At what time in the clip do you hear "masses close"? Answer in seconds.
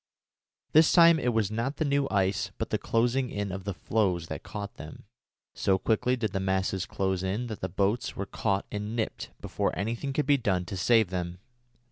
6.39-7.21